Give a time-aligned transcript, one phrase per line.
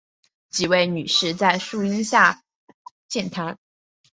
[0.49, 2.41] 几位女士在树阴下
[3.07, 3.59] 閒谈